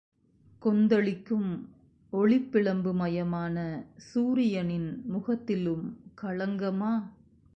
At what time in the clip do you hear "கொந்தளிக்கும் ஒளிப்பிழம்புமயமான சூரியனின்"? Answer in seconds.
0.61-5.03